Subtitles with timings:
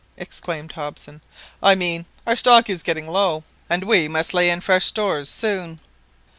[0.17, 1.21] exclaimed Hobson.
[1.61, 5.79] "I mean our stock is getting low, and we must lay in fresh stores soon.